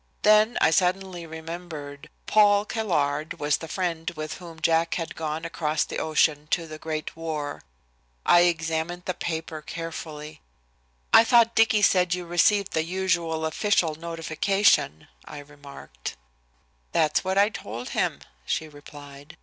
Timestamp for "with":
4.15-4.39